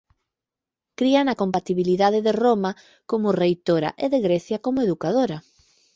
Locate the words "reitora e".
3.43-4.05